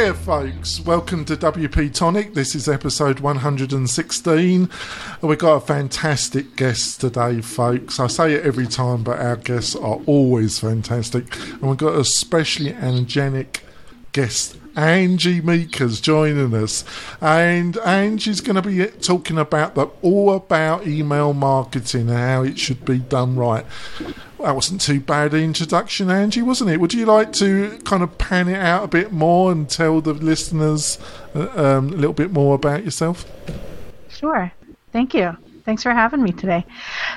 [0.00, 0.80] there, folks.
[0.80, 2.32] Welcome to WP Tonic.
[2.32, 4.70] This is episode 116.
[5.20, 8.00] We've got a fantastic guest today, folks.
[8.00, 11.36] I say it every time, but our guests are always fantastic.
[11.52, 13.62] And we've got a especially angelic
[14.12, 16.82] guest Angie Meekers joining us.
[17.20, 22.58] And Angie's going to be talking about the all about email marketing and how it
[22.58, 23.66] should be done right.
[24.42, 26.80] That wasn't too bad an introduction, Angie, wasn't it?
[26.80, 30.14] Would you like to kind of pan it out a bit more and tell the
[30.14, 30.98] listeners
[31.34, 33.30] uh, um, a little bit more about yourself?
[34.08, 34.50] Sure.
[34.92, 35.36] Thank you.
[35.64, 36.64] Thanks for having me today.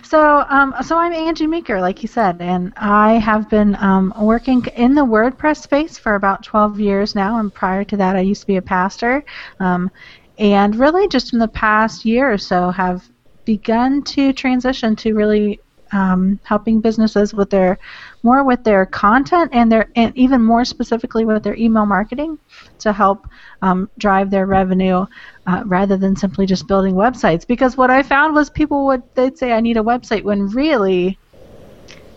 [0.03, 4.65] So, um, so I'm Angie Meeker, like you said, and I have been um, working
[4.75, 7.39] in the WordPress space for about 12 years now.
[7.39, 9.23] And prior to that, I used to be a pastor,
[9.59, 9.89] um,
[10.37, 13.07] and really just in the past year or so have
[13.45, 15.59] begun to transition to really
[15.93, 17.77] um, helping businesses with their
[18.23, 22.37] more with their content and their and even more specifically with their email marketing
[22.79, 23.27] to help
[23.61, 25.05] um, drive their revenue
[25.47, 27.45] uh, rather than simply just building websites.
[27.47, 31.19] Because what I found was people would they'd say I need a website when really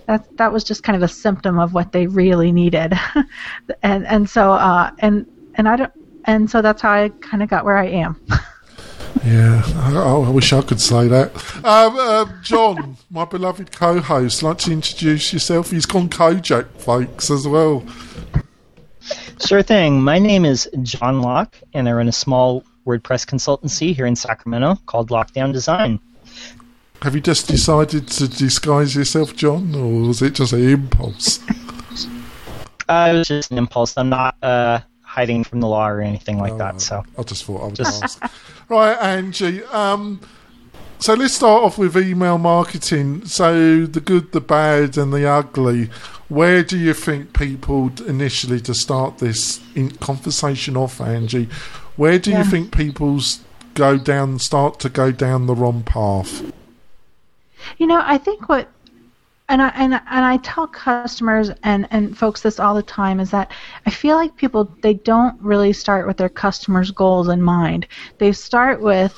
[0.07, 2.95] that that was just kind of a symptom of what they really needed,
[3.83, 5.93] and and so uh, and and I don't
[6.25, 8.21] and so that's how I kind of got where I am.
[9.25, 11.35] Yeah, I, I, wish I could say that.
[11.65, 15.71] Um, uh, John, my beloved co-host, like to introduce yourself.
[15.71, 17.85] He's gone Kojak, folks, as well.
[19.45, 20.03] Sure thing.
[20.03, 24.77] My name is John Locke, and I run a small WordPress consultancy here in Sacramento
[24.87, 26.01] called Lockedown Design.
[27.03, 31.41] Have you just decided to disguise yourself, John, or was it just an impulse?
[32.89, 33.97] uh, it was just an impulse.
[33.97, 34.81] I'm not uh,
[35.17, 36.81] hiding from the law or anything like oh, that.
[36.83, 38.23] So I just thought I would just ask.
[38.69, 39.65] right, Angie.
[39.65, 40.21] Um,
[40.99, 43.25] so let's start off with email marketing.
[43.25, 45.87] So the good, the bad, and the ugly.
[46.29, 49.61] Where do you think people initially to start this
[50.01, 51.49] conversation off, Angie?
[51.97, 52.39] Where do yeah.
[52.39, 53.19] you think people
[53.73, 56.53] go down, start to go down the wrong path?
[57.79, 58.69] You know, I think what
[59.49, 63.31] and I and, and I tell customers and, and folks this all the time is
[63.31, 63.53] that
[63.87, 67.87] I feel like people they don't really start with their customers' goals in mind.
[68.19, 69.15] They start with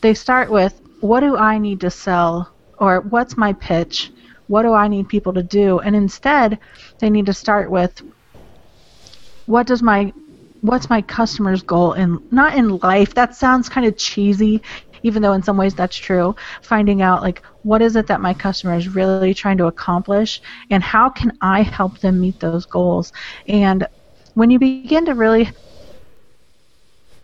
[0.00, 4.12] they start with what do I need to sell or what's my pitch?
[4.46, 5.80] What do I need people to do?
[5.80, 6.58] And instead
[7.00, 8.02] they need to start with
[9.46, 10.12] what does my
[10.60, 14.62] what's my customer's goal in not in life that sounds kind of cheesy
[15.06, 18.34] even though in some ways that's true, finding out like what is it that my
[18.34, 23.12] customer is really trying to accomplish and how can I help them meet those goals.
[23.46, 23.86] And
[24.34, 25.50] when you begin to really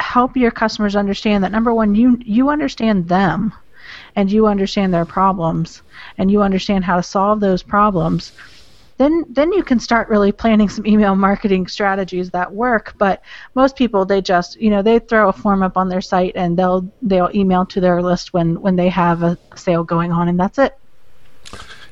[0.01, 3.53] help your customers understand that number one you you understand them
[4.17, 5.83] and you understand their problems
[6.19, 8.33] and you understand how to solve those problems
[8.99, 12.95] then then you can start really planning some email marketing strategies that work.
[12.99, 13.23] But
[13.55, 16.59] most people they just you know they throw a form up on their site and
[16.59, 20.39] they'll they'll email to their list when when they have a sale going on and
[20.39, 20.79] that's it.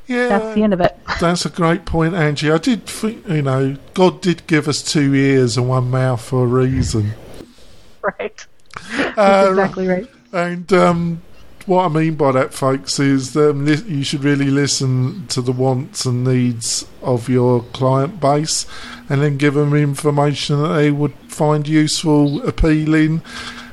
[0.06, 0.98] Yeah, that's the end of it.
[1.20, 2.50] That's a great point, Angie.
[2.50, 6.42] I did, think, you know, God did give us two ears and one mouth for
[6.42, 7.12] a reason.
[8.18, 8.46] Right.
[9.16, 10.08] Uh, exactly right.
[10.32, 11.22] And um,
[11.66, 15.52] what I mean by that, folks, is um, li- you should really listen to the
[15.52, 18.66] wants and needs of your client base,
[19.08, 23.22] and then give them information that they would find useful, appealing,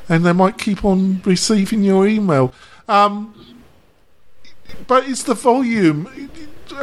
[0.10, 2.54] and they might keep on receiving your email.
[2.88, 3.34] Um,
[4.88, 6.30] but it's the volume.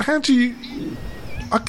[0.00, 0.96] How do you?
[1.52, 1.60] I,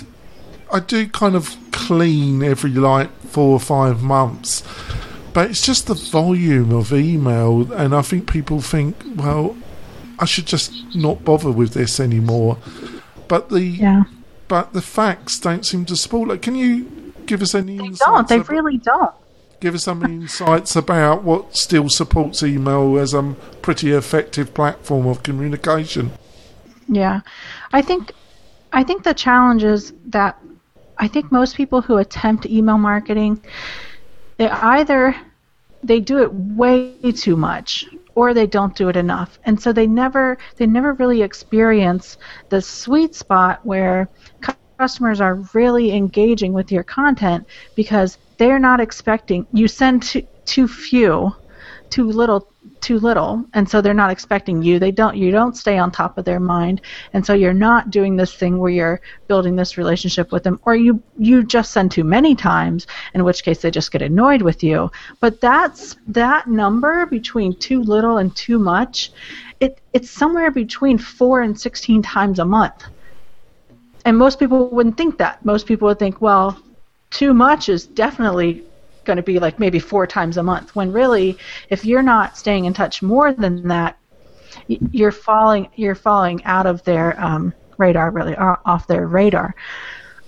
[0.72, 4.64] I do kind of clean every like four or five months
[5.36, 9.58] but it's just the volume of email, and I think people think, well,
[10.18, 12.58] I should just not bother with this anymore.
[13.28, 14.04] But the yeah.
[14.48, 16.42] but the facts don't seem to support it.
[16.42, 17.78] Can you give us any?
[17.78, 18.28] They don't.
[18.30, 19.14] They about, really don't.
[19.60, 25.22] Give us some insights about what still supports email as a pretty effective platform of
[25.22, 26.14] communication.
[26.88, 27.20] Yeah,
[27.74, 28.14] I think
[28.72, 30.42] I think the challenge is that
[30.98, 33.42] I think most people who attempt email marketing
[34.38, 35.16] they either
[35.84, 37.86] they do it way too much
[38.16, 39.38] or they don't do it enough.
[39.46, 42.18] And so they never they never really experience
[42.50, 44.10] the sweet spot where
[44.78, 50.68] customers are really engaging with your content because they're not expecting you send too, too
[50.68, 51.34] few
[51.90, 52.48] too little
[52.82, 54.80] too little and so they're not expecting you.
[54.80, 56.82] They don't you don't stay on top of their mind
[57.14, 60.76] and so you're not doing this thing where you're building this relationship with them or
[60.76, 64.64] you you just send too many times in which case they just get annoyed with
[64.64, 64.92] you.
[65.20, 69.12] But that's that number between too little and too much
[69.60, 72.84] it it's somewhere between 4 and 16 times a month.
[74.06, 75.44] And most people wouldn't think that.
[75.44, 76.60] Most people would think well
[77.10, 78.64] too much is definitely
[79.06, 80.76] going to be like maybe four times a month.
[80.76, 81.38] When really,
[81.70, 83.98] if you're not staying in touch more than that,
[84.68, 89.56] you're falling you're falling out of their um, radar, really off their radar.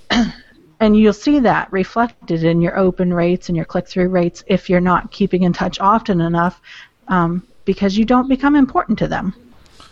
[0.79, 4.79] and you'll see that reflected in your open rates and your click-through rates if you're
[4.79, 6.61] not keeping in touch often enough,
[7.07, 9.33] um, because you don't become important to them.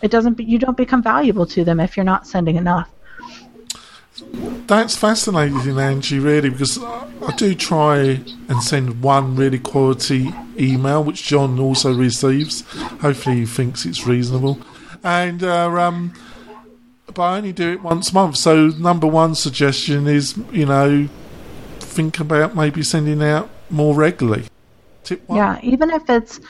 [0.02, 0.38] It doesn't.
[0.38, 2.90] You don't become valuable to them if you're not sending enough.
[4.66, 11.22] That's fascinating, Angie, really, because I do try and send one really quality email, which
[11.22, 12.62] John also receives.
[13.00, 14.58] Hopefully, he thinks it's reasonable.
[15.04, 16.12] And, uh, um,
[17.14, 18.38] but I only do it once a month.
[18.38, 21.08] So, number one suggestion is, you know,
[21.78, 24.46] think about maybe sending out more regularly.
[25.28, 26.40] Yeah, even if it's,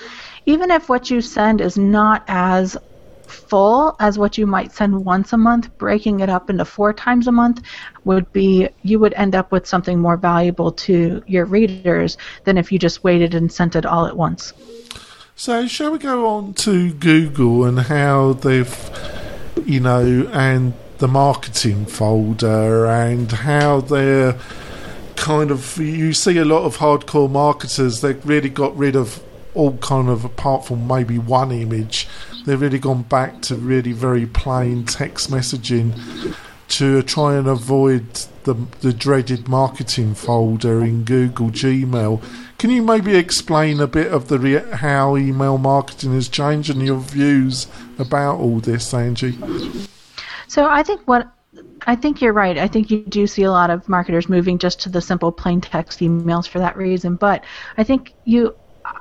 [0.46, 2.78] even if what you send is not as
[3.30, 7.26] full as what you might send once a month, breaking it up into four times
[7.26, 7.62] a month
[8.04, 12.70] would be you would end up with something more valuable to your readers than if
[12.70, 14.52] you just waited and sent it all at once.
[15.34, 18.74] So, shall we go on to Google and how they've,
[19.66, 24.38] you know, and the marketing folder and how they're
[25.16, 29.22] kind of you see a lot of hardcore marketers they've really got rid of
[29.54, 32.08] all kind of apart from maybe one image
[32.46, 36.34] they've really gone back to really very plain text messaging
[36.68, 38.14] to try and avoid
[38.44, 42.22] the, the dreaded marketing folder in Google Gmail.
[42.58, 46.82] Can you maybe explain a bit of the re- how email marketing has changed and
[46.82, 47.66] your views
[47.98, 49.38] about all this, Angie?
[50.48, 51.30] So I think what
[51.86, 52.58] I think you're right.
[52.58, 55.60] I think you do see a lot of marketers moving just to the simple plain
[55.60, 57.16] text emails for that reason.
[57.16, 57.44] But
[57.76, 58.54] I think you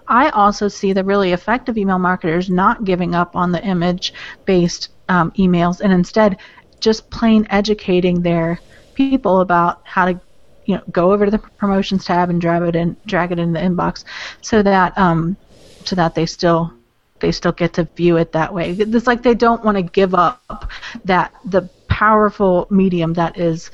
[0.07, 4.13] I also see the really effective email marketers not giving up on the image
[4.45, 6.37] based um, emails and instead
[6.79, 8.59] just plain educating their
[8.93, 10.19] people about how to
[10.65, 13.53] you know go over to the promotions tab and drag it in drag it in
[13.53, 14.03] the inbox
[14.41, 15.37] so that um,
[15.83, 16.73] so that they still
[17.19, 18.71] they still get to view it that way.
[18.71, 20.69] It's like they don't want to give up
[21.05, 23.71] that the powerful medium that is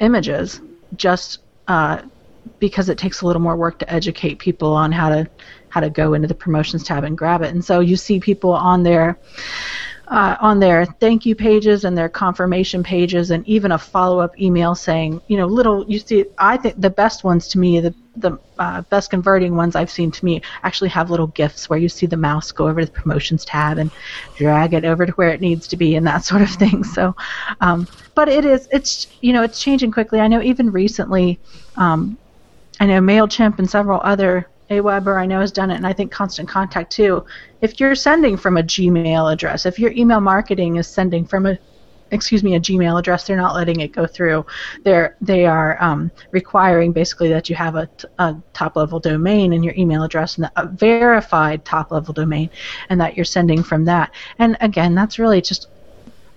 [0.00, 0.60] images
[0.96, 2.02] just uh,
[2.58, 5.28] because it takes a little more work to educate people on how to
[5.70, 7.52] how to go into the promotions tab and grab it.
[7.52, 9.18] And so you see people on their
[10.08, 14.40] uh, on their thank you pages and their confirmation pages, and even a follow up
[14.40, 15.84] email saying, you know, little.
[15.88, 19.76] You see, I think the best ones to me, the the uh, best converting ones
[19.76, 22.80] I've seen to me, actually have little GIFs where you see the mouse go over
[22.80, 23.90] to the promotions tab and
[24.36, 26.84] drag it over to where it needs to be, and that sort of thing.
[26.84, 27.14] So,
[27.60, 30.20] um, but it is, it's you know, it's changing quickly.
[30.20, 31.38] I know even recently.
[31.76, 32.16] Um,
[32.80, 36.12] I know MailChimp and several other Aweber I know has done it, and I think
[36.12, 37.24] Constant Contact too.
[37.60, 41.58] If you're sending from a Gmail address, if your email marketing is sending from a
[42.10, 44.46] excuse me, a Gmail address, they're not letting it go through.
[44.84, 47.88] They're they are um, requiring basically that you have a,
[48.18, 52.50] a top level domain in your email address and a verified top level domain,
[52.88, 54.12] and that you're sending from that.
[54.38, 55.68] And again, that's really just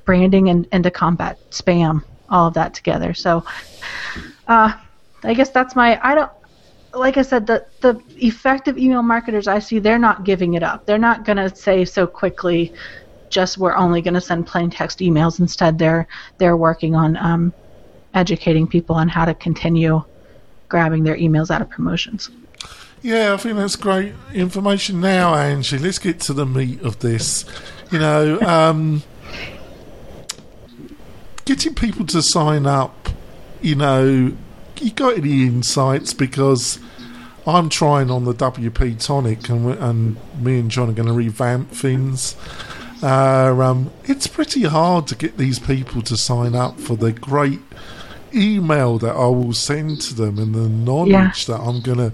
[0.05, 3.13] branding and, and to combat spam, all of that together.
[3.13, 3.43] So.
[4.47, 4.73] Uh,
[5.23, 6.31] I guess that's my I don't
[6.93, 10.85] like I said the the effective email marketers I see they're not giving it up.
[10.85, 12.73] They're not going to say so quickly
[13.31, 15.39] just we're only going to send plain text emails.
[15.39, 16.07] Instead, they're
[16.37, 17.53] they're working on um,
[18.13, 20.03] educating people on how to continue
[20.69, 22.29] grabbing their emails out of promotions.
[23.01, 25.01] Yeah, I think that's great information.
[25.01, 27.45] Now, Angie, let's get to the meat of this.
[27.91, 29.01] You know, um,
[31.45, 33.09] getting people to sign up.
[33.61, 34.37] You know,
[34.83, 36.13] you got any insights?
[36.13, 36.79] Because
[37.45, 41.71] I'm trying on the WP tonic, and, and me and John are going to revamp
[41.71, 42.35] things.
[43.01, 47.59] Uh, um, it's pretty hard to get these people to sign up for the great
[48.33, 51.31] email that I will send to them and the knowledge yeah.
[51.47, 52.13] that I'm going to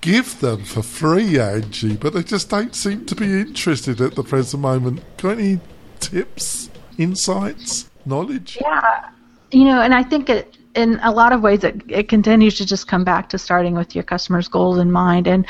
[0.00, 1.96] give them for free, Angie.
[1.96, 5.02] But they just don't seem to be interested at the present moment.
[5.18, 5.60] Got any
[6.00, 8.58] tips, insights, knowledge?
[8.60, 9.10] Yeah,
[9.50, 12.64] you know, and I think it in a lot of ways, it, it continues to
[12.64, 15.26] just come back to starting with your customer's goals in mind.
[15.26, 15.44] And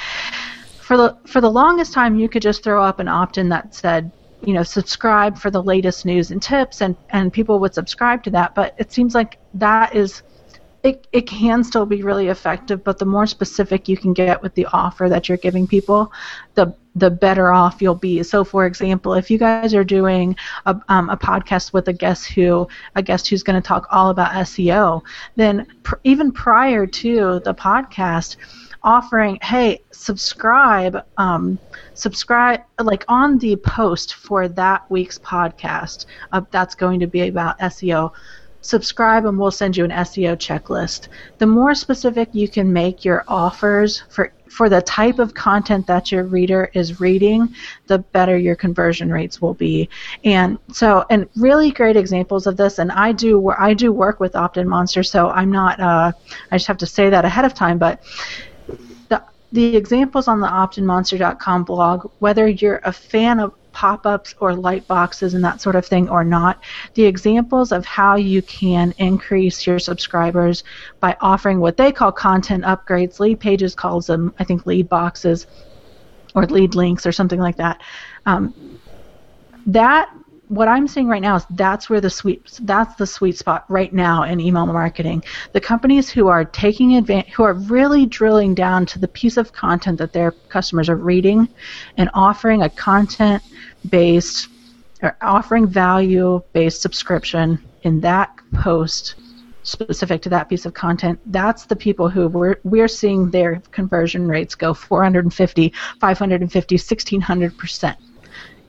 [0.81, 4.11] for the for the longest time, you could just throw up an opt-in that said,
[4.43, 8.31] you know, subscribe for the latest news and tips, and and people would subscribe to
[8.31, 8.55] that.
[8.55, 10.23] But it seems like that is
[10.83, 14.55] it, it can still be really effective, but the more specific you can get with
[14.55, 16.13] the offer that you're giving people,
[16.55, 18.23] the the better off you'll be.
[18.23, 20.37] So, for example, if you guys are doing
[20.67, 24.11] a, um, a podcast with a guest who a guest who's going to talk all
[24.11, 25.02] about SEO,
[25.37, 28.37] then pr- even prior to the podcast,
[28.83, 31.59] offering, hey, subscribe, um,
[31.95, 37.59] subscribe, like on the post for that week's podcast, uh, that's going to be about
[37.59, 38.12] SEO
[38.61, 41.09] subscribe and we'll send you an SEO checklist.
[41.38, 46.11] The more specific you can make your offers for for the type of content that
[46.11, 47.55] your reader is reading,
[47.87, 49.88] the better your conversion rates will be.
[50.25, 52.78] And so, and really great examples of this.
[52.78, 55.81] And I do where I do work with OptinMonster, so I'm not.
[55.81, 56.12] Uh,
[56.50, 57.78] I just have to say that ahead of time.
[57.78, 58.02] But
[59.09, 64.87] the the examples on the optinmonster.com blog, whether you're a fan of pop-ups or light
[64.87, 66.63] boxes and that sort of thing or not.
[66.95, 70.65] The examples of how you can increase your subscribers
[71.01, 75.47] by offering what they call content upgrades Leadpages calls them i think lead boxes
[76.35, 77.81] or lead links or something like that
[78.27, 78.55] um,
[79.67, 80.11] that
[80.49, 83.93] what I'm seeing right now is that's where the sweet that's the sweet spot right
[83.93, 85.23] now in email marketing.
[85.52, 89.52] The companies who are taking advantage, who are really drilling down to the piece of
[89.52, 91.49] content that their customers are reading,
[91.97, 93.43] and offering a content
[93.90, 94.49] based
[95.02, 99.17] or offering value based subscription in that post
[99.62, 104.26] specific to that piece of content that's the people who we're, we're seeing their conversion
[104.26, 107.97] rates go 450 550 1600%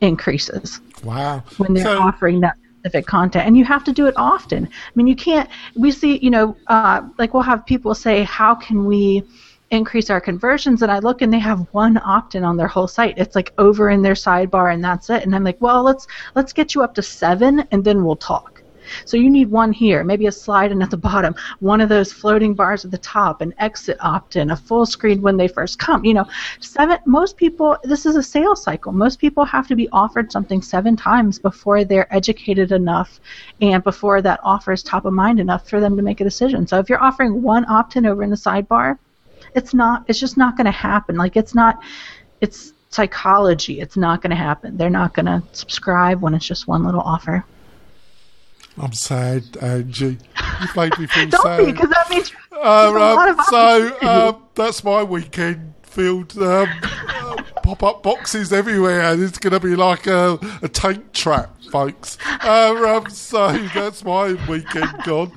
[0.01, 1.43] increases wow.
[1.57, 4.65] When they're So- offering that specific content and you have to do it often.
[4.65, 8.55] I mean you can't we see you know uh, like we'll have people say how
[8.55, 9.23] can we
[9.71, 10.81] increase our conversions?
[10.81, 13.17] And i look and they have one opt-in on their whole site.
[13.17, 15.23] It's like over in their sidebar and that's it.
[15.23, 18.58] And i'm like well let's let's get you up to seven and then we'll talk
[19.05, 22.11] so you need one here, maybe a slide in at the bottom, one of those
[22.11, 26.03] floating bars at the top, an exit opt-in, a full screen when they first come.
[26.05, 26.25] You know,
[26.59, 26.99] seven.
[27.05, 28.91] Most people, this is a sales cycle.
[28.91, 33.19] Most people have to be offered something seven times before they're educated enough,
[33.61, 36.67] and before that offer is top of mind enough for them to make a decision.
[36.67, 38.97] So if you're offering one opt-in over in the sidebar,
[39.55, 40.03] it's not.
[40.07, 41.15] It's just not going to happen.
[41.15, 41.81] Like it's not.
[42.41, 43.79] It's psychology.
[43.81, 44.77] It's not going to happen.
[44.77, 47.45] They're not going to subscribe when it's just one little offer.
[48.79, 50.17] I'm sad, Angie.
[50.61, 51.65] You've made me feel Don't sad.
[51.65, 56.37] because that means Uh, there's a lot um, of so um, that's my weekend filled
[56.37, 61.55] um, uh, pop-up boxes everywhere, and it's going to be like a, a tank trap,
[61.71, 62.17] folks.
[62.43, 65.31] Uh, um, so that's my weekend gone.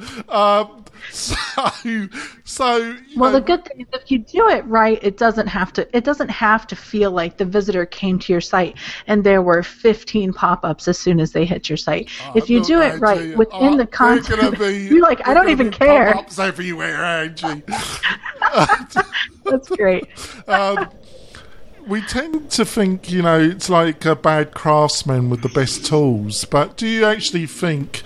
[1.13, 2.09] So,
[2.45, 5.73] so Well, know, the good thing is if you do it right, it doesn't have
[5.75, 5.97] to.
[5.97, 9.63] It doesn't have to feel like the visitor came to your site and there were
[9.63, 12.11] 15 pop-ups as soon as they hit your site.
[12.35, 15.71] if you do it right within uh, the content, be, you're like, I don't even
[15.71, 16.13] care.
[16.13, 17.63] Pop-ups everywhere, Angie.
[19.45, 20.09] That's great.
[20.49, 20.89] um,
[21.87, 26.45] we tend to think, you know, it's like a bad craftsman with the best tools.
[26.45, 28.03] But do you actually think,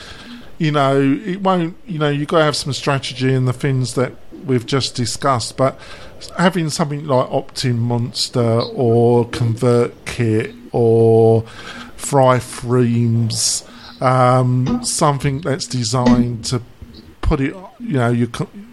[0.59, 3.95] you know, it won't, you know, you've got to have some strategy in the things
[3.95, 4.13] that
[4.45, 5.57] we've just discussed.
[5.57, 5.79] But
[6.39, 11.43] having something like OptinMonster or ConvertKit or
[11.97, 13.69] Thrive Themes,
[14.01, 16.63] um, something that's designed to
[17.21, 18.29] put it, you know, your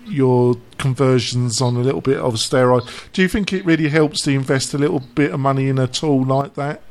[0.06, 2.88] your conversions on a little bit of steroid.
[3.14, 5.88] Do you think it really helps to invest a little bit of money in a
[5.88, 6.82] tool like that?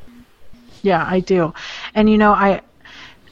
[0.81, 1.53] Yeah, I do.
[1.95, 2.61] And you know, I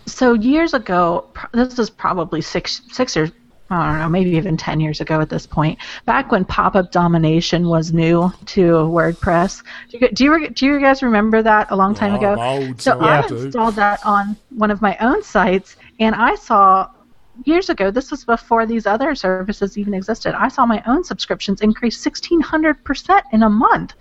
[0.05, 3.31] so years ago, this was probably six six or
[3.69, 5.79] I don't know, maybe even ten years ago at this point.
[6.05, 11.01] Back when pop-up domination was new to WordPress, do you, do you do you guys
[11.01, 12.35] remember that a long time ago?
[12.77, 16.89] So I installed that on one of my own sites, and I saw
[17.45, 17.91] years ago.
[17.91, 20.35] This was before these other services even existed.
[20.35, 23.93] I saw my own subscriptions increase sixteen hundred percent in a month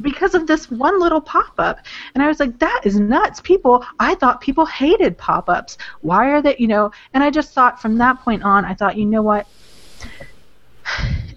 [0.00, 1.78] because of this one little pop-up.
[2.14, 3.40] And i was like that is nuts.
[3.40, 5.78] People i thought people hated pop-ups.
[6.00, 6.90] Why are they you know?
[7.12, 9.46] And i just thought from that point on i thought you know what?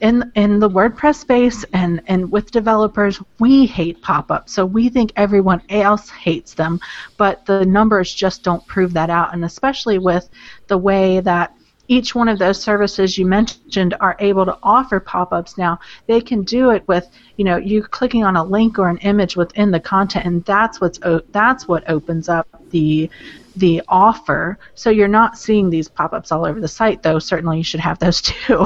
[0.01, 4.53] In in the WordPress space and and with developers, we hate pop-ups.
[4.53, 6.79] So we think everyone else hates them,
[7.17, 9.33] but the numbers just don't prove that out.
[9.33, 10.29] And especially with
[10.67, 11.53] the way that
[11.87, 16.43] each one of those services you mentioned are able to offer pop-ups now, they can
[16.43, 19.79] do it with you know you clicking on a link or an image within the
[19.79, 20.99] content, and that's what's
[21.31, 23.09] that's what opens up the
[23.55, 24.59] the offer.
[24.75, 27.19] So you're not seeing these pop-ups all over the site, though.
[27.19, 28.65] Certainly, you should have those too.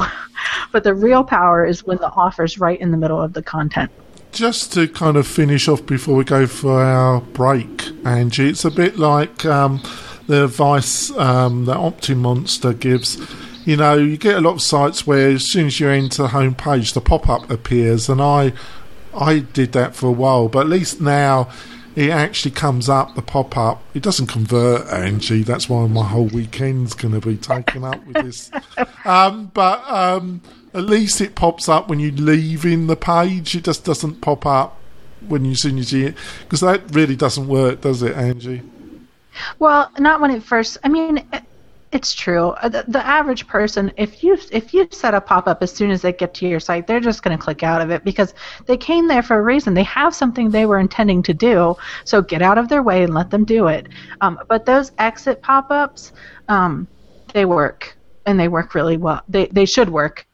[0.70, 3.90] but the real power is when the offer's right in the middle of the content.
[4.32, 8.70] Just to kind of finish off before we go for our break, Angie, it's a
[8.70, 9.82] bit like um,
[10.32, 13.18] the advice um, that OptinMonster gives.
[13.66, 16.28] You know, you get a lot of sites where as soon as you enter the
[16.28, 18.54] home page, the pop up appears, and I,
[19.14, 21.50] I did that for a while, but at least now
[21.94, 23.82] it actually comes up the pop up.
[23.92, 25.42] It doesn't convert, Angie.
[25.42, 28.50] That's why my whole weekend's going to be taken up with this.
[29.04, 33.56] Um, but um, at least it pops up when you leave in the page.
[33.56, 34.78] It just doesn't pop up
[35.26, 38.62] when you as soon as you because that really doesn't work, does it, Angie?
[39.58, 40.78] Well, not when it first.
[40.84, 41.42] I mean, it,
[41.92, 42.50] it's true.
[42.50, 45.90] Uh, the, the average person, if you if you set a pop up as soon
[45.90, 48.34] as they get to your site, they're just going to click out of it because
[48.66, 49.74] they came there for a reason.
[49.74, 51.76] They have something they were intending to do.
[52.04, 53.88] So get out of their way and let them do it.
[54.22, 56.12] Um, but those exit pop ups,
[56.48, 56.88] um,
[57.34, 59.22] they work and they work really well.
[59.28, 60.26] They they should work.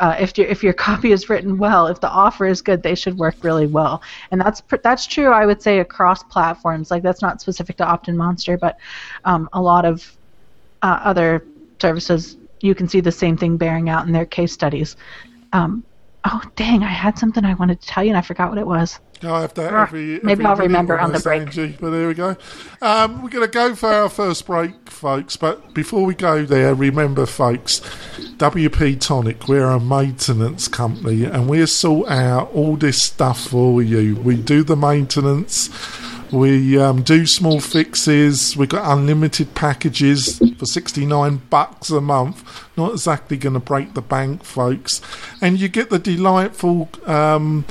[0.00, 2.94] Uh, if your if your copy is written well, if the offer is good, they
[2.94, 5.30] should work really well, and that's that's true.
[5.32, 6.90] I would say across platforms.
[6.90, 8.78] Like that's not specific to OptinMonster, but
[9.24, 10.16] um, a lot of
[10.82, 11.44] uh, other
[11.80, 14.96] services, you can see the same thing bearing out in their case studies.
[15.52, 15.84] Um,
[16.24, 18.66] oh, dang, I had something I wanted to tell you and I forgot what it
[18.66, 19.00] was.
[19.22, 21.42] I have that every, Maybe every I'll remember on the break.
[21.42, 22.36] Angie, but there we go.
[22.80, 25.36] Um, we're going to go for our first break, folks.
[25.36, 27.80] But before we go there, remember, folks,
[28.36, 34.16] WP Tonic, we're a maintenance company and we sort out all this stuff for you.
[34.16, 35.70] We do the maintenance
[36.30, 38.56] we um, do small fixes.
[38.56, 42.44] We've got unlimited packages for 69 bucks a month.
[42.76, 45.00] Not exactly going to break the bank, folks.
[45.40, 47.64] And you get the delightful um,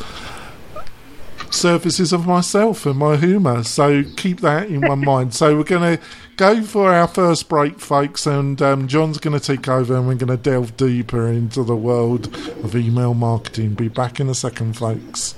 [1.54, 3.64] services of myself and my humour.
[3.64, 5.34] So keep that in one mind.
[5.34, 6.04] So we're going to
[6.36, 10.16] go for our first break, folks, and um, John's going to take over and we're
[10.16, 13.74] going to delve deeper into the world of email marketing.
[13.74, 15.36] Be back in a second, folks.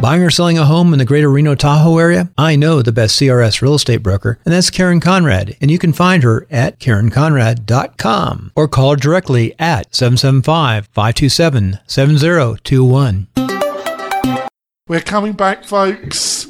[0.00, 2.30] Buying or selling a home in the greater Reno Tahoe area?
[2.36, 5.56] I know the best CRS real estate broker, and that's Karen Conrad.
[5.60, 13.55] And you can find her at KarenConrad.com or call her directly at 775 527 7021.
[14.88, 16.46] We're coming back, folks.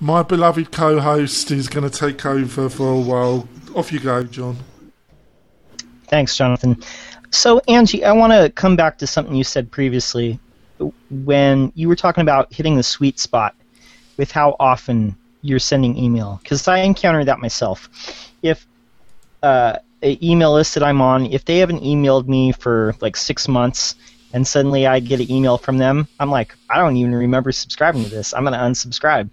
[0.00, 3.48] My beloved co host is going to take over for a while.
[3.72, 4.56] Off you go, John.
[6.08, 6.82] Thanks, Jonathan.
[7.30, 10.40] So, Angie, I want to come back to something you said previously
[11.08, 13.54] when you were talking about hitting the sweet spot
[14.16, 17.88] with how often you're sending email, because I encountered that myself.
[18.42, 18.66] If
[19.44, 23.46] uh, an email list that I'm on, if they haven't emailed me for like six
[23.46, 23.94] months,
[24.32, 28.04] and suddenly I get an email from them, I'm like, I don't even remember subscribing
[28.04, 28.34] to this.
[28.34, 29.30] I'm going to unsubscribe.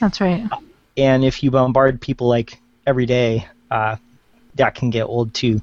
[0.00, 0.48] That's right.
[0.96, 3.96] And if you bombard people like every day, uh,
[4.56, 5.60] that can get old too.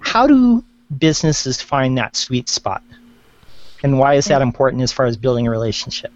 [0.00, 0.62] How do
[0.98, 2.82] businesses find that sweet spot?
[3.82, 6.12] and why is that important as far as building a relationship?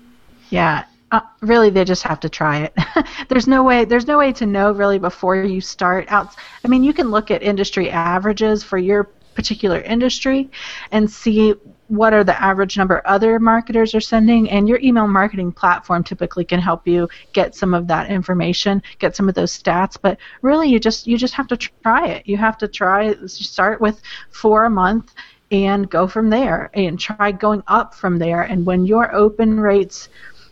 [0.50, 2.74] Yeah, uh, really, they just have to try it.
[3.28, 3.84] there's no way.
[3.84, 6.34] There's no way to know really before you start out.
[6.64, 9.04] I mean, you can look at industry averages for your
[9.34, 10.50] particular industry
[10.90, 11.54] and see
[11.88, 16.44] what are the average number other marketers are sending and your email marketing platform typically
[16.44, 20.68] can help you get some of that information get some of those stats but really
[20.68, 24.64] you just you just have to try it you have to try start with four
[24.64, 25.12] a month
[25.50, 28.42] and go from there and try going up from there.
[28.42, 30.08] And when your open rates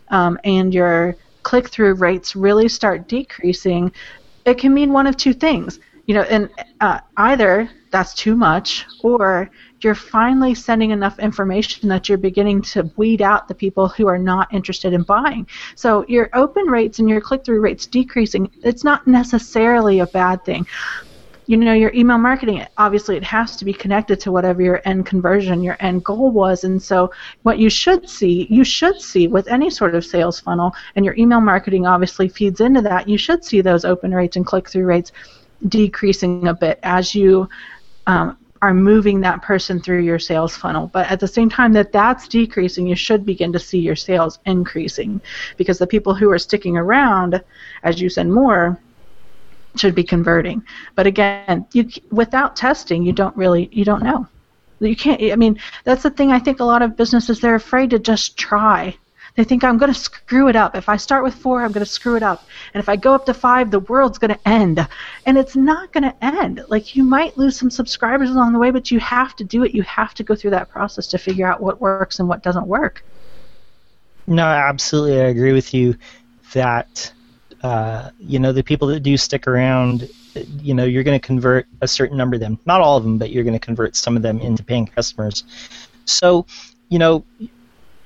[0.09, 3.91] um, and your click through rates really start decreasing,
[4.45, 5.79] it can mean one of two things.
[6.05, 6.49] You know, and
[6.81, 9.49] uh, either that's too much, or
[9.85, 14.17] you're finally sending enough information that you're beginning to weed out the people who are
[14.17, 15.47] not interested in buying.
[15.75, 20.43] So your open rates and your click through rates decreasing, it's not necessarily a bad
[20.43, 20.65] thing
[21.47, 25.05] you know your email marketing obviously it has to be connected to whatever your end
[25.05, 27.11] conversion your end goal was and so
[27.43, 31.13] what you should see you should see with any sort of sales funnel and your
[31.17, 35.11] email marketing obviously feeds into that you should see those open rates and click-through rates
[35.67, 37.47] decreasing a bit as you
[38.07, 38.35] um,
[38.65, 40.89] are moving that person through your sales funnel.
[40.91, 44.39] But at the same time that that's decreasing, you should begin to see your sales
[44.45, 45.21] increasing
[45.55, 47.43] because the people who are sticking around
[47.83, 48.79] as you send more
[49.75, 50.63] should be converting.
[50.95, 54.27] But again, you without testing, you don't really you don't know.
[54.79, 55.21] You can't.
[55.21, 56.31] I mean, that's the thing.
[56.31, 58.97] I think a lot of businesses they're afraid to just try.
[59.35, 60.75] They think I'm going to screw it up.
[60.75, 62.47] If I start with four, I'm going to screw it up.
[62.73, 64.87] And if I go up to five, the world's going to end.
[65.25, 66.63] And it's not going to end.
[66.69, 69.75] Like you might lose some subscribers along the way, but you have to do it.
[69.75, 72.67] You have to go through that process to figure out what works and what doesn't
[72.67, 73.03] work.
[74.27, 75.95] No, absolutely, I agree with you
[76.53, 77.11] that
[77.65, 80.07] uh, you know, the people that do stick around,
[80.61, 82.59] you know, you're going to convert a certain number of them.
[82.67, 85.43] Not all of them, but you're going to convert some of them into paying customers.
[86.05, 86.45] So,
[86.89, 87.25] you know,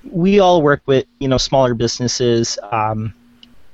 [0.04, 3.14] we all work with, you know, smaller businesses, um,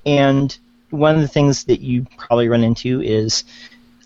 [0.06, 0.58] and
[0.92, 3.44] one of the things that you probably run into is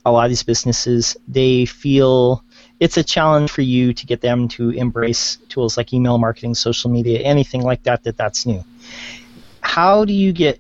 [0.06, 2.44] a lot of these businesses, they feel
[2.80, 6.90] it's a challenge for you to get them to embrace tools like email marketing, social
[6.90, 8.64] media, anything like that, that that's new.
[9.62, 10.60] How do you get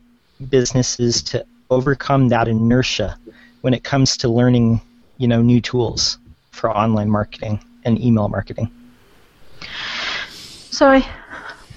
[0.49, 3.17] businesses to overcome that inertia
[3.61, 4.81] when it comes to learning,
[5.17, 6.17] you know, new tools
[6.51, 8.69] for online marketing and email marketing?
[10.69, 11.01] So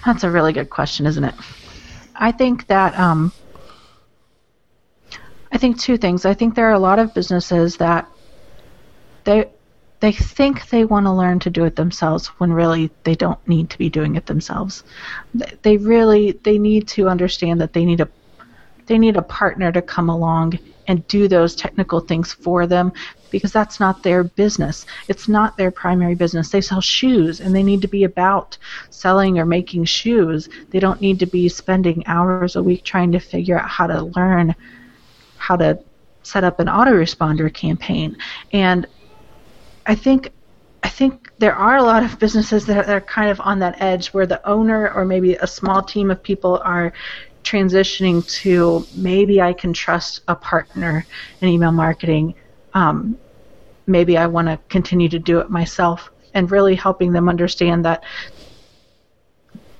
[0.05, 1.35] that's a really good question, isn't it?
[2.15, 3.33] I think that um,
[5.51, 6.25] I think two things.
[6.25, 8.09] I think there are a lot of businesses that
[9.25, 9.47] they
[10.01, 13.71] they think they want to learn to do it themselves when really they don't need
[13.71, 14.83] to be doing it themselves.
[15.63, 18.09] They really they need to understand that they need a
[18.87, 22.93] they need a partner to come along and do those technical things for them
[23.31, 24.87] because that's not their business.
[25.09, 26.51] It's not their primary business.
[26.51, 28.59] They sell shoes and they need to be about
[28.91, 30.49] selling or making shoes.
[30.71, 34.03] They don't need to be spending hours a week trying to figure out how to
[34.03, 34.55] learn
[35.39, 35.79] how to
[36.23, 38.17] set up an autoresponder campaign.
[38.53, 38.87] And
[39.87, 40.31] I think
[40.85, 44.09] I think there are a lot of businesses that are kind of on that edge
[44.09, 46.93] where the owner or maybe a small team of people are
[47.43, 51.07] transitioning to maybe I can trust a partner
[51.41, 52.35] in email marketing.
[52.75, 53.19] Um,
[53.87, 58.05] maybe I want to continue to do it myself and really helping them understand that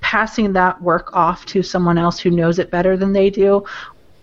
[0.01, 3.65] passing that work off to someone else who knows it better than they do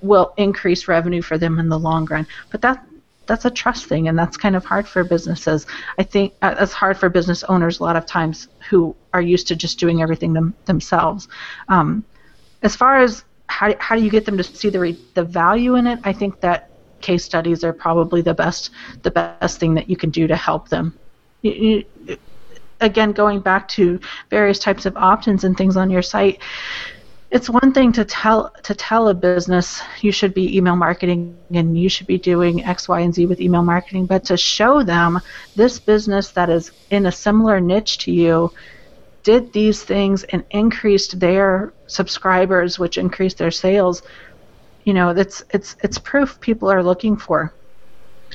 [0.02, 2.28] will increase revenue for them in the long run.
[2.52, 2.86] But that
[3.25, 5.67] that's a trust thing, and that's kind of hard for businesses.
[5.99, 9.47] I think uh, it's hard for business owners a lot of times who are used
[9.47, 11.28] to just doing everything them, themselves.
[11.67, 12.04] Um,
[12.63, 13.23] as far as
[13.59, 15.99] how, how do you get them to see the re- the value in it?
[16.05, 16.69] I think that
[17.01, 18.69] case studies are probably the best
[19.03, 20.97] the best thing that you can do to help them.
[21.41, 21.51] You,
[22.07, 22.17] you,
[22.79, 26.41] again, going back to various types of opt-ins and things on your site,
[27.31, 31.77] it's one thing to tell to tell a business you should be email marketing and
[31.77, 35.19] you should be doing X, Y, and Z with email marketing, but to show them
[35.57, 38.53] this business that is in a similar niche to you
[39.23, 44.01] did these things and increased their subscribers, which increased their sales,
[44.84, 47.55] you know, that's it's it's proof people are looking for.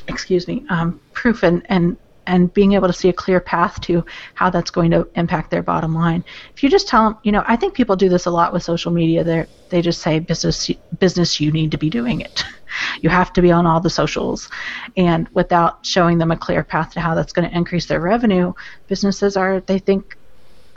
[0.08, 4.04] Excuse me, um, proof and and and being able to see a clear path to
[4.34, 6.24] how that's going to impact their bottom line.
[6.56, 8.62] If you just tell them, you know, I think people do this a lot with
[8.62, 9.24] social media.
[9.24, 12.44] They they just say business business you need to be doing it.
[13.00, 14.48] you have to be on all the socials,
[14.96, 18.52] and without showing them a clear path to how that's going to increase their revenue,
[18.86, 20.16] businesses are they think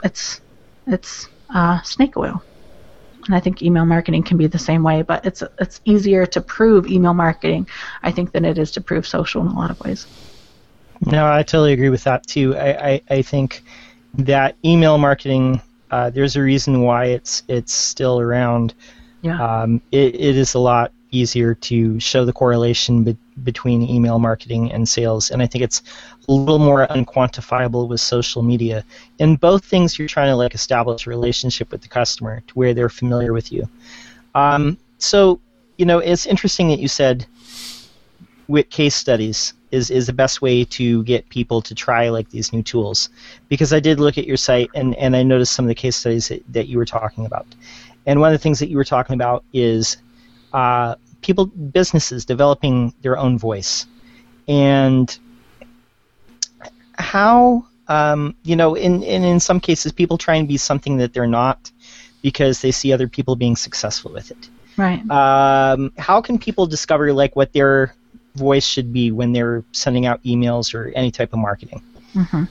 [0.02, 0.40] it's
[0.86, 2.42] it's uh, snake oil.
[3.26, 6.40] And I think email marketing can be the same way, but it's it's easier to
[6.40, 7.66] prove email marketing,
[8.02, 10.06] I think, than it is to prove social in a lot of ways.
[11.04, 12.56] No, I totally agree with that too.
[12.56, 13.62] I, I, I think
[14.14, 18.74] that email marketing, uh, there's a reason why it's it's still around.
[19.22, 19.40] Yeah.
[19.42, 24.72] Um, it, it is a lot easier to show the correlation be- between email marketing
[24.72, 25.82] and sales, and I think it's
[26.28, 28.84] a little more unquantifiable with social media.
[29.18, 32.74] In both things, you're trying to like establish a relationship with the customer to where
[32.74, 33.68] they're familiar with you.
[34.34, 35.40] Um, so,
[35.76, 37.26] you know, it's interesting that you said
[38.48, 42.52] with case studies is, is the best way to get people to try like these
[42.52, 43.10] new tools
[43.48, 45.96] because I did look at your site and, and I noticed some of the case
[45.96, 47.46] studies that, that you were talking about.
[48.06, 49.98] And one of the things that you were talking about is
[50.52, 53.86] uh, people, businesses developing their own voice.
[54.46, 55.16] And
[56.94, 61.12] how, um, you know, in, in, in some cases, people try and be something that
[61.12, 61.70] they're not
[62.22, 64.50] because they see other people being successful with it.
[64.76, 65.08] Right.
[65.10, 67.94] Um, how can people discover like what their
[68.34, 71.82] voice should be when they're sending out emails or any type of marketing?
[72.14, 72.44] Mm-hmm.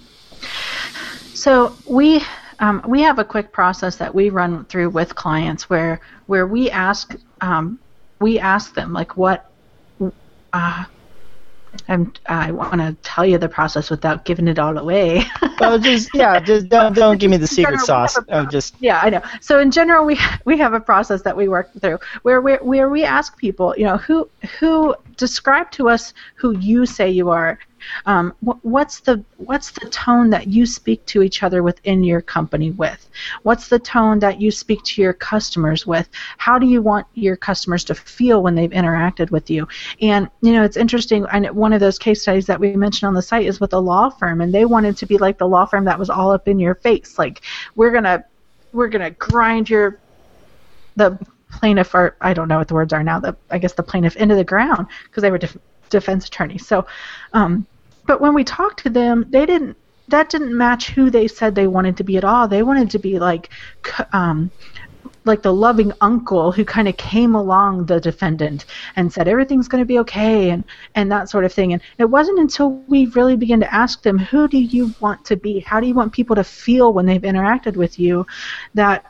[1.34, 2.24] So we
[2.60, 6.70] um, we have a quick process that we run through with clients where where we
[6.72, 7.80] ask um,
[8.20, 9.46] we ask them like what
[10.54, 10.86] uh,
[11.88, 15.24] I'm, I want to tell you the process without giving it all away.
[15.60, 18.18] well, just yeah, just don't don't give me the secret sauce.
[18.30, 19.22] Oh, just yeah, I know.
[19.42, 22.90] So in general, we we have a process that we work through where we where
[22.90, 27.60] we ask people, you know, who who describe to us who you say you are.
[28.06, 32.22] Um, wh- what's the what's the tone that you speak to each other within your
[32.22, 33.10] company with?
[33.44, 36.10] What's the tone that you speak to your customers with?
[36.38, 39.68] How do you want your customers to feel when they've interacted with you?
[40.02, 41.26] And you know, it's interesting.
[41.32, 43.80] And one of those case studies that we mentioned on the site is with a
[43.80, 46.48] law firm, and they wanted to be like the law firm that was all up
[46.48, 47.18] in your face.
[47.18, 47.42] Like
[47.76, 48.24] we're gonna
[48.74, 50.00] we're gonna grind your
[50.96, 51.18] the
[51.52, 53.20] plaintiff or I don't know what the words are now.
[53.20, 55.58] The I guess the plaintiff into the ground because they were def-
[55.90, 56.58] defense attorney.
[56.58, 56.86] So,
[57.34, 57.66] um,
[58.06, 59.78] but when we talked to them, they didn't.
[60.10, 62.48] That didn't match who they said they wanted to be at all.
[62.48, 63.50] They wanted to be like,
[64.14, 64.50] um,
[65.28, 69.82] like the loving uncle who kind of came along the defendant and said everything's going
[69.82, 70.64] to be okay and
[70.96, 71.74] and that sort of thing.
[71.74, 75.36] And it wasn't until we really began to ask them, who do you want to
[75.36, 75.60] be?
[75.60, 78.26] How do you want people to feel when they've interacted with you?
[78.74, 79.06] That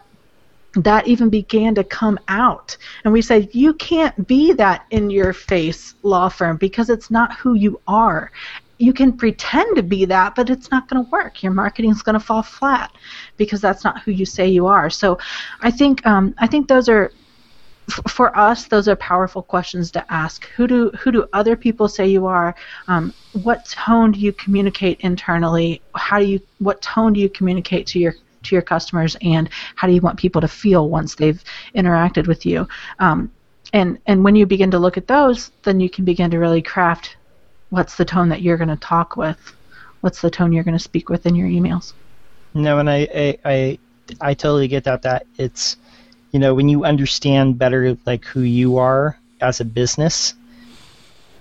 [0.75, 2.77] that even began to come out.
[3.03, 7.35] And we said, you can't be that in your face law firm because it's not
[7.37, 8.31] who you are.
[8.77, 11.41] You can pretend to be that, but it's not going to work.
[11.41, 12.91] Your marketing is going to fall flat
[13.35, 14.89] because that's not who you say you are.
[14.91, 15.17] So,
[15.61, 17.11] I think um, I think those are
[18.09, 20.45] for us, those are powerful questions to ask.
[20.49, 22.53] Who do who do other people say you are?
[22.87, 25.81] Um, what tone do you communicate internally?
[25.95, 28.13] How do you what tone do you communicate to your
[28.47, 31.43] to your customers, and how do you want people to feel once they've
[31.75, 32.67] interacted with you?
[32.99, 33.31] Um,
[33.73, 36.61] and and when you begin to look at those, then you can begin to really
[36.61, 37.17] craft
[37.69, 39.55] what's the tone that you're going to talk with,
[40.01, 41.93] what's the tone you're going to speak with in your emails.
[42.53, 43.79] No, and I, I, I,
[44.21, 45.01] I totally get that.
[45.01, 45.77] That it's,
[46.31, 50.33] you know, when you understand better like who you are as a business,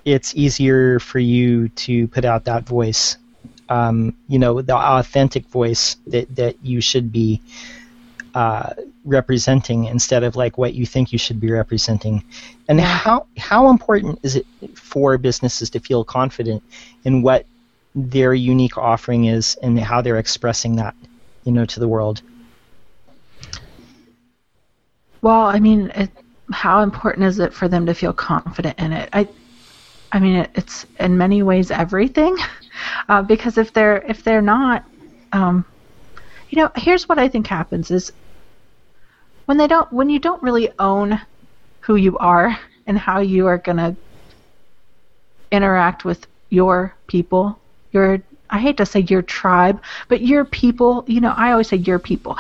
[0.05, 3.17] it's easier for you to put out that voice.
[3.69, 7.41] Um, you know, the authentic voice that that you should be
[8.37, 8.75] uh,
[9.05, 12.23] representing instead of like what you think you should be representing.
[12.69, 16.63] And how how important is it for businesses to feel confident
[17.05, 17.47] in what
[17.95, 20.95] their unique offering is and how they're expressing that,
[21.45, 22.21] you know, to the world?
[25.23, 26.11] Well, I mean, it,
[26.53, 29.09] how important is it for them to feel confident in it?
[29.13, 29.29] I,
[30.13, 32.37] I mean, it, it's in many ways everything,
[33.09, 34.85] uh, because if they're if they're not,
[35.33, 35.65] um,
[36.49, 38.13] you know, here's what I think happens is
[39.47, 41.21] when they don't when you don't really own
[41.81, 43.97] who you are and how you are gonna
[45.53, 47.59] interact with your people,
[47.93, 51.79] your I hate to say your tribe, but your people, you know, I always say
[51.79, 52.39] your people.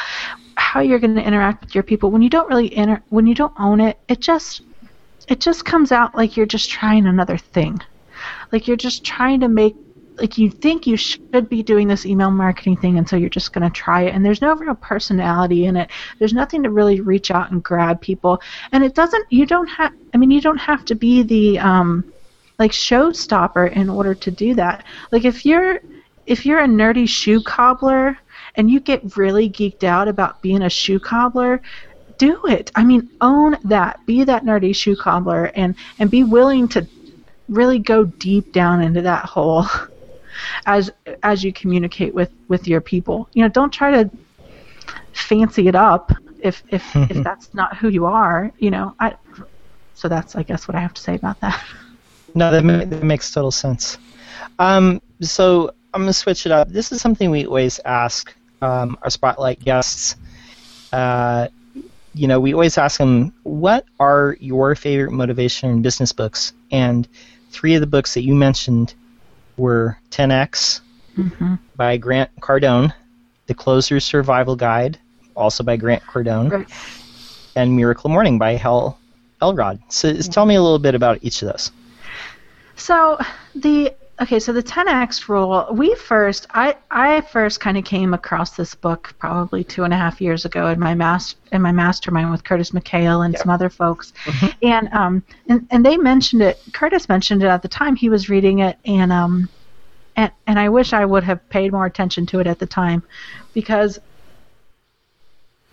[0.56, 3.34] How you're going to interact with your people when you don't really inter- when you
[3.34, 4.62] don't own it, it just
[5.28, 7.80] it just comes out like you're just trying another thing.
[8.52, 9.74] Like you're just trying to make
[10.18, 13.52] like you think you should be doing this email marketing thing and so you're just
[13.52, 15.90] going to try it and there's no real personality in it.
[16.18, 18.40] There's nothing to really reach out and grab people.
[18.72, 22.12] And it doesn't you don't have i mean you don't have to be the um
[22.58, 24.84] like showstopper in order to do that.
[25.12, 25.80] Like if you're
[26.26, 28.18] if you're a nerdy shoe cobbler
[28.54, 31.60] and you get really geeked out about being a shoe cobbler
[32.18, 36.66] do it i mean own that be that nerdy shoe cobbler and and be willing
[36.66, 36.86] to
[37.48, 39.66] really go deep down into that hole
[40.66, 40.90] as
[41.22, 43.28] as you communicate with with your people.
[43.32, 44.10] You know, don't try to
[45.12, 48.52] fancy it up if if if that's not who you are.
[48.58, 49.16] You know, I.
[49.94, 51.62] So that's I guess what I have to say about that.
[52.34, 53.96] No, that, ma- that makes total sense.
[54.58, 56.68] Um, so I'm gonna switch it up.
[56.68, 60.16] This is something we always ask um, our spotlight guests.
[60.92, 61.48] Uh,
[62.16, 67.06] you know, we always ask them, "What are your favorite motivation and business books?" And
[67.50, 68.94] three of the books that you mentioned
[69.56, 70.80] were 10x
[71.16, 71.54] Mm-hmm.
[71.76, 72.92] by Grant Cardone,
[73.46, 74.98] The Closer's Survival Guide,
[75.34, 76.68] also by Grant Cardone, Right.
[77.54, 78.98] and Miracle Morning by Hal
[79.40, 79.78] Elrod.
[79.88, 81.72] So just tell me a little bit about each of those.
[82.74, 83.18] So
[83.54, 85.66] the okay, so the 10x rule.
[85.72, 89.96] We first, I I first kind of came across this book probably two and a
[89.96, 93.68] half years ago in my mas in my mastermind with Curtis McHale and some other
[93.68, 94.12] folks,
[94.62, 96.60] and um and and they mentioned it.
[96.72, 99.48] Curtis mentioned it at the time he was reading it, and um
[100.16, 103.02] and and I wish I would have paid more attention to it at the time,
[103.52, 103.98] because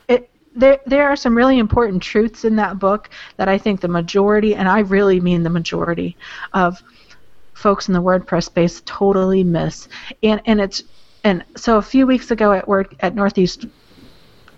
[0.08, 3.88] it there there are some really important truths in that book that I think the
[3.88, 6.18] majority, and I really mean the majority
[6.54, 6.82] of
[7.54, 9.88] folks in the WordPress space totally miss.
[10.22, 10.84] And and it's
[11.24, 13.66] and so a few weeks ago at work at Northeast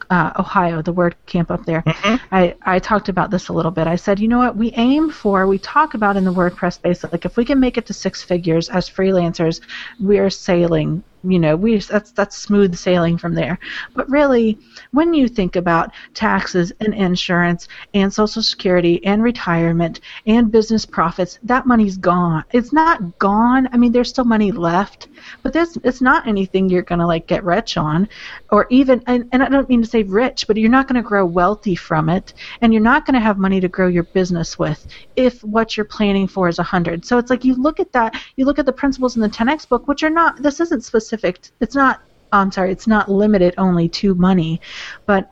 [0.10, 1.84] uh, Ohio, the word camp up there,
[2.32, 3.88] I, I talked about this a little bit.
[3.88, 7.04] I said, you know what, we aim for, we talk about in the WordPress space,
[7.04, 9.62] like if we can make it to six figures as freelancers,
[10.00, 11.04] we're sailing.
[11.26, 13.60] You know, we that's that's smooth sailing from there.
[13.94, 14.58] But really,
[14.92, 21.40] when you think about taxes and insurance and Social Security and retirement and business profits,
[21.44, 22.44] that money's gone.
[22.52, 23.70] It's not gone.
[23.72, 25.08] I mean, there's still money left,
[25.44, 28.08] but this it's not anything you're gonna like get rich on,
[28.52, 31.26] or even and, and I don't mean to say rich, but you're not gonna grow
[31.26, 35.44] wealthy from it, and you're not gonna have money to grow your business with if
[35.44, 37.06] what you're planning for is a hundred.
[37.06, 39.68] So it's like you look at that, you look at the principles in the 10x
[39.68, 40.42] book, which are not.
[40.42, 41.15] This isn't specific.
[41.24, 42.02] It's not.
[42.32, 42.72] I'm sorry.
[42.72, 44.60] It's not limited only to money,
[45.06, 45.32] but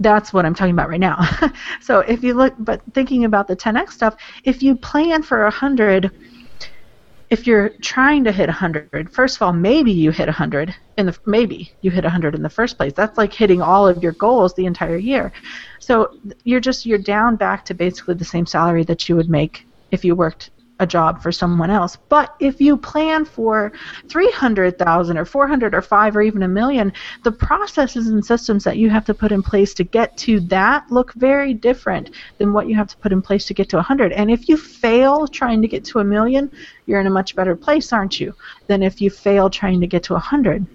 [0.00, 1.24] that's what I'm talking about right now.
[1.80, 5.50] so if you look, but thinking about the 10x stuff, if you plan for a
[5.50, 6.10] hundred,
[7.30, 10.74] if you're trying to hit a hundred, first of all, maybe you hit a hundred
[10.98, 12.92] in the maybe you hit a hundred in the first place.
[12.92, 15.32] That's like hitting all of your goals the entire year.
[15.78, 19.64] So you're just you're down back to basically the same salary that you would make
[19.90, 20.50] if you worked
[20.82, 21.96] a job for someone else.
[22.08, 23.72] But if you plan for
[24.08, 26.92] 300,000 or 400 or 5 or even a million,
[27.22, 30.90] the processes and systems that you have to put in place to get to that
[30.90, 34.12] look very different than what you have to put in place to get to 100.
[34.12, 36.50] And if you fail trying to get to a million,
[36.86, 38.34] you're in a much better place, aren't you,
[38.66, 40.66] than if you fail trying to get to 100.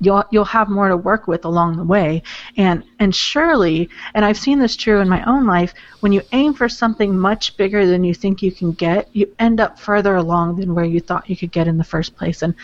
[0.00, 2.22] you'll you'll have more to work with along the way
[2.56, 6.54] and and surely and I've seen this true in my own life when you aim
[6.54, 10.56] for something much bigger than you think you can get you end up further along
[10.56, 12.54] than where you thought you could get in the first place and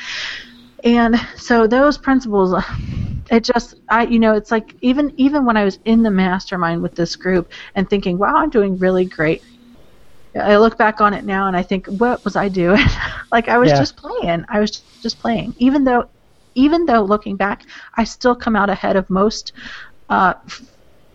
[0.84, 2.54] and so those principles
[3.30, 6.82] it just I you know it's like even even when I was in the mastermind
[6.82, 9.42] with this group and thinking wow I'm doing really great
[10.34, 12.86] I look back on it now and I think, what was I doing?
[13.32, 13.78] like I was yeah.
[13.78, 14.46] just playing.
[14.48, 15.54] I was just playing.
[15.58, 16.08] Even though
[16.54, 19.52] even though looking back, I still come out ahead of most
[20.08, 20.62] uh, f-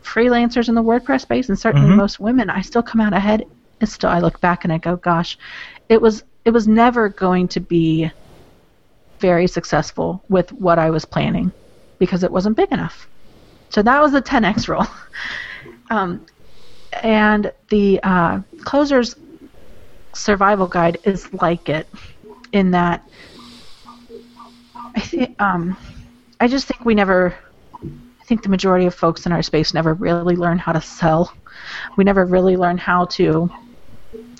[0.04, 1.97] freelancers in the WordPress space, and certainly mm-hmm.
[1.97, 2.50] most women.
[2.50, 3.45] I still come out ahead.
[3.80, 5.38] And still, I look back and I go, "Gosh,
[5.89, 8.10] it was it was never going to be
[9.19, 11.52] very successful with what I was planning
[12.00, 13.08] because it wasn't big enough."
[13.69, 14.88] So that was the 10x rule.
[15.89, 16.26] um,
[17.04, 19.15] and the uh, closer's
[20.13, 21.88] survival guide is like it
[22.52, 23.08] in that
[24.97, 25.77] I think um,
[26.39, 27.36] I just think we never.
[27.83, 31.31] I think the majority of folks in our space never really learn how to sell.
[31.95, 33.49] We never really learn how to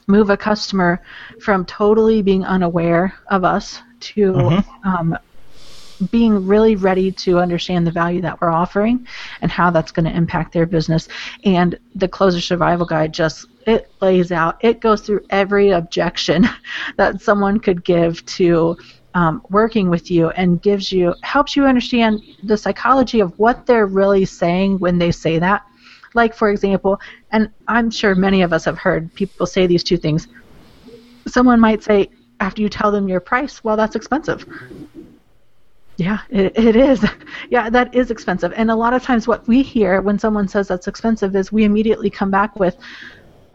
[0.08, 1.00] move a customer
[1.40, 4.88] from totally being unaware of us to mm-hmm.
[4.90, 5.18] um,
[6.12, 9.08] being really ready to understand the value that we're offering
[9.42, 11.08] and how that's going to impact their business.
[11.44, 16.48] And the Closer Survival Guide just it lays out, it goes through every objection
[16.98, 18.76] that someone could give to
[19.18, 23.88] um, working with you and gives you helps you understand the psychology of what they're
[23.88, 25.66] really saying when they say that.
[26.14, 27.02] Like for example,
[27.32, 30.28] and I'm sure many of us have heard people say these two things.
[31.26, 34.46] Someone might say after you tell them your price, well, that's expensive.
[35.98, 37.04] Yeah, it, it is.
[37.50, 38.54] yeah, that is expensive.
[38.56, 41.64] And a lot of times, what we hear when someone says that's expensive is we
[41.64, 42.78] immediately come back with,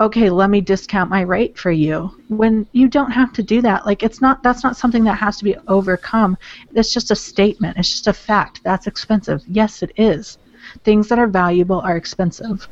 [0.02, 2.10] okay, let me discount my rate for you.
[2.28, 3.86] When you don't have to do that.
[3.86, 6.36] Like it's not that's not something that has to be overcome.
[6.74, 7.76] It's just a statement.
[7.78, 8.60] It's just a fact.
[8.64, 9.42] That's expensive.
[9.46, 10.38] Yes, it is.
[10.84, 12.68] Things that are valuable are expensive.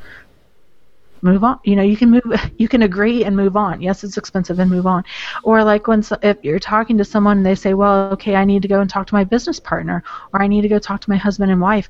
[1.22, 1.60] Move on.
[1.64, 2.22] You know, you can move
[2.56, 3.80] you can agree and move on.
[3.80, 5.04] Yes, it's expensive and move on.
[5.44, 8.62] Or like when if you're talking to someone and they say, "Well, okay, I need
[8.62, 11.10] to go and talk to my business partner or I need to go talk to
[11.10, 11.88] my husband and wife."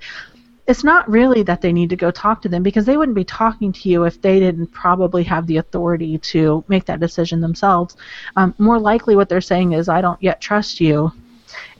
[0.66, 3.24] It's not really that they need to go talk to them because they wouldn't be
[3.24, 7.96] talking to you if they didn't probably have the authority to make that decision themselves.
[8.36, 11.12] Um, more likely, what they're saying is, I don't yet trust you,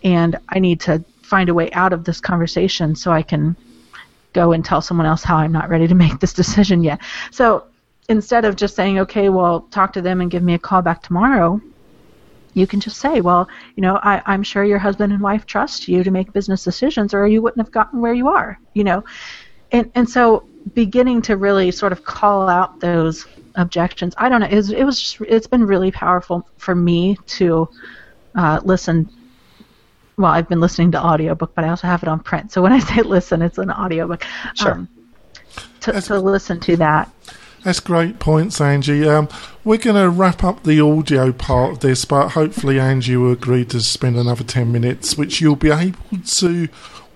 [0.03, 3.55] and I need to find a way out of this conversation so I can
[4.33, 7.01] go and tell someone else how I'm not ready to make this decision yet.
[7.31, 7.65] So
[8.09, 11.03] instead of just saying, okay, well, talk to them and give me a call back
[11.03, 11.61] tomorrow,
[12.55, 15.89] you can just say, well, you know, I, I'm sure your husband and wife trust
[15.89, 19.05] you to make business decisions, or you wouldn't have gotten where you are, you know,
[19.73, 24.15] and and so beginning to really sort of call out those objections.
[24.19, 24.47] I don't know.
[24.47, 27.69] It was, it was just, it's been really powerful for me to
[28.35, 29.09] uh, listen.
[30.17, 32.53] Well, I've been listening to audiobook, but I also have it on print.
[32.53, 34.25] So when I say listen, it's an audiobook.
[34.55, 34.73] Sure.
[34.73, 34.89] Um,
[35.81, 37.11] to, to listen to that.
[37.65, 39.07] That's great points, Angie.
[39.07, 39.29] Um,
[39.65, 43.67] we're going to wrap up the audio part of this, but hopefully Angie will agree
[43.67, 46.69] to spend another 10 minutes, which you'll be able to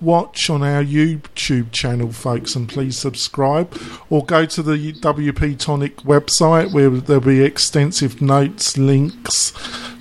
[0.02, 3.74] watch on our YouTube channel, folks, and please subscribe.
[4.10, 9.52] Or go to the WP Tonic website where there'll be extensive notes, links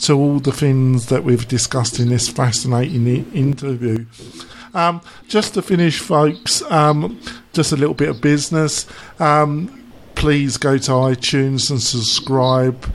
[0.05, 4.05] to all the things that we've discussed in this fascinating interview.
[4.73, 7.21] Um, just to finish, folks, um,
[7.53, 8.87] just a little bit of business.
[9.19, 9.82] Um,
[10.15, 12.93] please go to iTunes and subscribe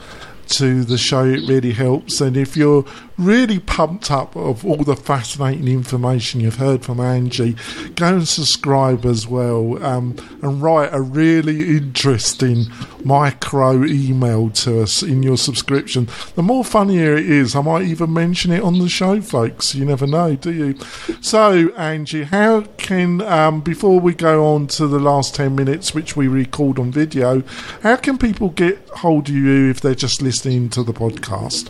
[0.49, 1.25] to the show.
[1.25, 2.21] It really helps.
[2.21, 2.85] And if you're
[3.19, 7.55] really pumped up of all the fascinating information you've heard from Angie,
[7.95, 12.65] go and subscribe as well um, and write a really interesting
[13.03, 16.07] micro email to us in your subscription.
[16.35, 19.75] The more funnier it is, I might even mention it on the show, folks.
[19.75, 20.77] You never know, do you?
[21.21, 26.15] So, Angie, how can, um, before we go on to the last 10 minutes, which
[26.15, 27.43] we record on video,
[27.83, 31.69] how can people get hold of you if they're just listening to the podcast?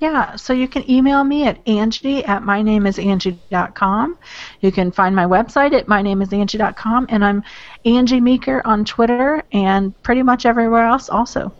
[0.00, 4.18] Yeah, so you can email me at Angie at mynameisangie.com.
[4.62, 7.42] You can find my website at mynameisangie.com, and I'm
[7.84, 11.52] Angie Meeker on Twitter and pretty much everywhere else also.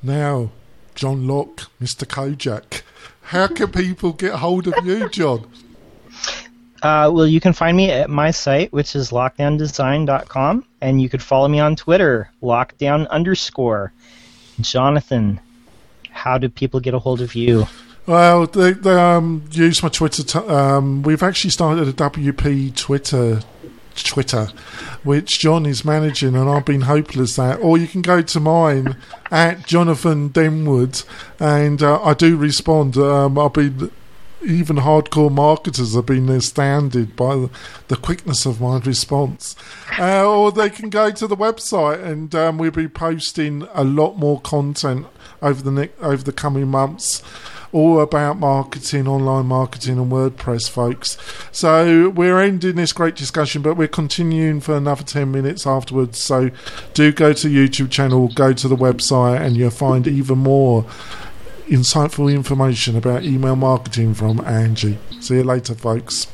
[0.00, 0.52] Now,
[0.94, 2.06] John Locke, Mr.
[2.06, 2.82] Kojak,
[3.22, 5.50] how can people get hold of you, John?
[6.82, 11.22] Uh, well, you can find me at my site, which is lockedowndesign.com, and you could
[11.22, 13.92] follow me on Twitter, lockedown underscore.
[14.60, 15.40] Jonathan,
[16.12, 17.66] how do people get a hold of you?
[18.06, 20.22] Well, they, they um, use my Twitter.
[20.22, 23.40] T- um, we've actually started a WP Twitter
[23.94, 24.46] Twitter,
[25.02, 27.60] which John is managing, and I've been hopeless at.
[27.60, 28.96] Or you can go to mine
[29.30, 31.04] at Jonathan Denwood,
[31.38, 32.96] and uh, I do respond.
[32.96, 33.90] Um, I've been
[34.42, 37.50] even hardcore marketers have been astounded by the,
[37.88, 39.54] the quickness of my response.
[39.98, 44.16] Uh, or they can go to the website, and um, we'll be posting a lot
[44.16, 45.06] more content
[45.42, 47.22] over the ne- over the coming months
[47.72, 51.16] all about marketing, online marketing, and WordPress, folks.
[51.52, 56.18] So we're ending this great discussion, but we're continuing for another 10 minutes afterwards.
[56.18, 56.50] So
[56.94, 60.84] do go to YouTube channel, go to the website, and you'll find even more
[61.68, 64.98] insightful information about email marketing from Angie.
[65.20, 66.26] See you later, folks.